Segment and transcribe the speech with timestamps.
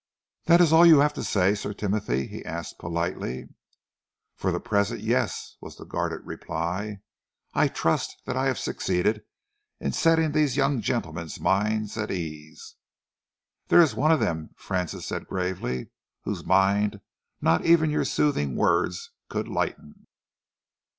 [0.45, 3.49] "That is all you have to say, Sir Timothy?" he asked politely.
[4.35, 7.01] "For the present, yes," was the guarded reply.
[7.53, 9.23] "I trust that I have succeeded
[9.79, 12.77] in setting these young gentlemen's minds at ease."
[13.67, 15.91] "There is one of them," Francis said gravely,
[16.23, 17.01] "whose mind
[17.39, 20.07] not even your soothing words could lighten."